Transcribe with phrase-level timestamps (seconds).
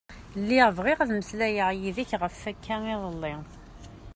[0.41, 3.33] Lliɣ bɣiɣ ad meslayeɣ yid-k ɣef akka iḍelli.